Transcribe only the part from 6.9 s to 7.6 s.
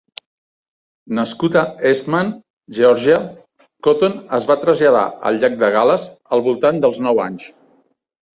nou anys.